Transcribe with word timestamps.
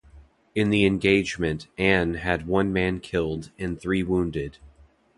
In 0.55 0.71
the 0.71 0.83
engagement 0.87 1.67
"Ann" 1.77 2.15
had 2.15 2.47
one 2.47 2.73
man 2.73 3.01
killed 3.01 3.51
and 3.59 3.79
three 3.79 4.01
wounded. 4.01 4.57